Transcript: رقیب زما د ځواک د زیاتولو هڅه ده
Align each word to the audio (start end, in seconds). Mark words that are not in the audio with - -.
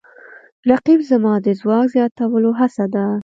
رقیب 0.69 0.99
زما 1.09 1.33
د 1.45 1.47
ځواک 1.59 1.85
د 1.89 1.91
زیاتولو 1.93 2.49
هڅه 2.59 2.85
ده 2.93 3.05